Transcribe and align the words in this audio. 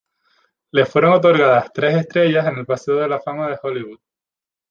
Le 0.71 0.83
fueron 0.87 1.13
otorgadas 1.13 1.71
tres 1.71 1.95
estrellas 1.95 2.47
en 2.47 2.57
el 2.57 2.65
Paseo 2.65 2.95
de 2.95 3.07
la 3.07 3.21
Fama 3.21 3.49
de 3.49 3.59
Hollywood. 3.61 3.99